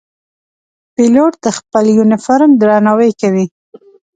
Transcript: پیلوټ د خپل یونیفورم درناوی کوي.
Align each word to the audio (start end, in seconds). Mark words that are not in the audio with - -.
پیلوټ 0.93 1.33
د 1.43 1.47
خپل 1.57 1.85
یونیفورم 1.97 2.51
درناوی 2.61 3.11
کوي. 3.21 3.45